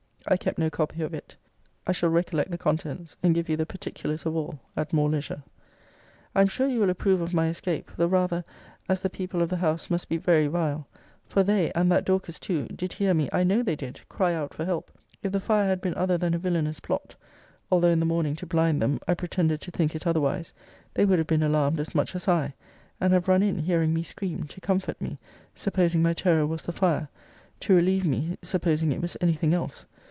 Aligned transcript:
I 0.27 0.37
kept 0.37 0.59
no 0.59 0.69
copy 0.69 1.01
of 1.01 1.15
it. 1.15 1.35
I 1.87 1.91
shall 1.93 2.09
recollect 2.11 2.51
the 2.51 2.57
contents, 2.59 3.17
and 3.23 3.33
give 3.33 3.49
you 3.49 3.57
the 3.57 3.65
particulars 3.65 4.23
of 4.23 4.35
all, 4.35 4.59
at 4.77 4.93
more 4.93 5.09
leisure. 5.09 5.41
I 6.35 6.41
am 6.41 6.47
sure 6.47 6.67
you 6.67 6.79
will 6.81 6.91
approve 6.91 7.21
of 7.21 7.33
my 7.33 7.47
escape 7.49 7.89
the 7.97 8.07
rather, 8.07 8.45
as 8.87 9.01
the 9.01 9.09
people 9.09 9.41
of 9.41 9.49
the 9.49 9.57
house 9.57 9.89
must 9.89 10.09
be 10.09 10.17
very 10.17 10.45
vile: 10.45 10.87
for 11.25 11.41
they, 11.41 11.71
and 11.73 11.91
that 11.91 12.05
Dorcas 12.05 12.37
too, 12.37 12.67
did 12.67 12.93
hear 12.93 13.15
me 13.15 13.29
(I 13.33 13.43
know 13.43 13.63
they 13.63 13.75
did) 13.75 14.01
cry 14.09 14.35
out 14.35 14.53
for 14.53 14.63
help: 14.63 14.91
if 15.23 15.31
the 15.31 15.39
fire 15.39 15.67
had 15.67 15.81
been 15.81 15.95
other 15.95 16.19
than 16.19 16.35
a 16.35 16.39
villanous 16.39 16.79
plot 16.79 17.15
(although 17.71 17.87
in 17.87 17.99
the 17.99 18.05
morning, 18.05 18.35
to 18.37 18.45
blind 18.45 18.79
them, 18.79 18.99
I 19.07 19.15
pretended 19.15 19.59
to 19.61 19.71
think 19.71 19.95
it 19.95 20.05
otherwise) 20.05 20.53
they 20.93 21.03
would 21.03 21.17
have 21.17 21.27
been 21.27 21.43
alarmed 21.43 21.79
as 21.79 21.95
much 21.95 22.13
as 22.15 22.27
I; 22.27 22.53
and 23.01 23.11
have 23.11 23.27
run 23.27 23.41
in, 23.41 23.57
hearing 23.57 23.91
me 23.91 24.03
scream, 24.03 24.43
to 24.49 24.61
comfort 24.61 25.01
me, 25.01 25.17
supposing 25.55 26.03
my 26.03 26.13
terror 26.13 26.45
was 26.45 26.61
the 26.63 26.71
fire; 26.73 27.09
to 27.61 27.73
relieve 27.73 28.05
me, 28.05 28.37
supposing 28.43 28.91
it 28.91 29.01
was 29.01 29.17
any 29.19 29.33
thing 29.33 29.55
else. 29.55 29.87